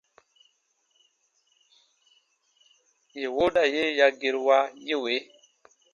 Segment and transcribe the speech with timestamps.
[3.19, 5.23] Yè wooda ye ya gerua ye wee: